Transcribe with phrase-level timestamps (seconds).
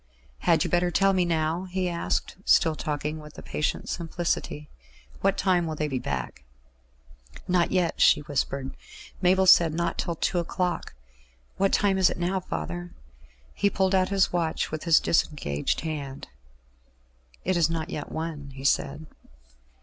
[0.39, 4.67] "Had you better tell me now?" he asked, still talking with a patient simplicity.
[5.19, 6.43] "What time will they be back?"
[7.47, 8.75] "Not yet," she whispered.
[9.21, 10.95] "Mabel said not till two o'clock.
[11.57, 12.95] What time is it now, father?"
[13.53, 16.29] He pulled out his watch with his disengaged hand.
[17.45, 19.05] "It is not yet one," he said.